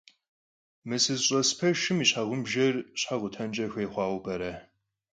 Mı 0.87 0.97
sızış'es 1.03 1.49
peşşım 1.59 1.97
yi 2.01 2.07
şheğubjjer 2.11 2.75
şhe 2.99 3.15
khutenç'e 3.21 3.65
xuêy 3.71 3.87
xhuaue 3.93 4.19
p'ere? 4.25 4.53